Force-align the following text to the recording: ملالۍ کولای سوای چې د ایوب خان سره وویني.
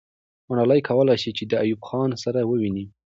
ملالۍ 0.49 0.81
کولای 0.89 1.17
سوای 1.23 1.33
چې 1.37 1.43
د 1.47 1.53
ایوب 1.63 1.81
خان 1.87 2.09
سره 2.23 2.39
وویني. 2.49 2.85